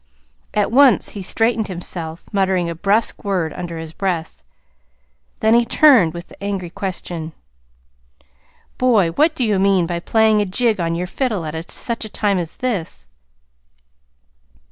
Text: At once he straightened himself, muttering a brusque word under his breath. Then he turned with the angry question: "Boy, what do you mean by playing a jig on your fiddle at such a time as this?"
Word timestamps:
At 0.55 0.71
once 0.71 1.09
he 1.09 1.21
straightened 1.21 1.67
himself, 1.67 2.23
muttering 2.33 2.67
a 2.67 2.73
brusque 2.73 3.23
word 3.23 3.53
under 3.53 3.77
his 3.77 3.93
breath. 3.93 4.41
Then 5.41 5.53
he 5.53 5.63
turned 5.63 6.15
with 6.15 6.25
the 6.29 6.43
angry 6.43 6.71
question: 6.71 7.33
"Boy, 8.79 9.11
what 9.11 9.35
do 9.35 9.43
you 9.45 9.59
mean 9.59 9.85
by 9.85 9.99
playing 9.99 10.41
a 10.41 10.45
jig 10.47 10.79
on 10.79 10.95
your 10.95 11.05
fiddle 11.05 11.45
at 11.45 11.69
such 11.69 12.03
a 12.03 12.09
time 12.09 12.39
as 12.39 12.55
this?" 12.55 13.05